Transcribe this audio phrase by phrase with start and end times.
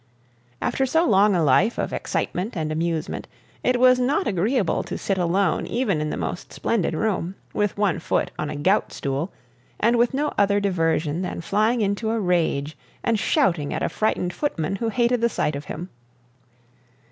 [0.63, 3.27] After so long a life of excitement and amusement,
[3.63, 7.99] it was not agreeable to sit alone even in the most splendid room, with one
[7.99, 9.31] foot on a gout stool,
[9.79, 14.33] and with no other diversion than flying into a rage, and shouting at a frightened
[14.33, 15.89] footman who hated the sight of him.